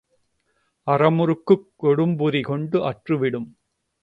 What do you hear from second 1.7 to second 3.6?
கொடும்புரி கொண்டு அற்று விடும்.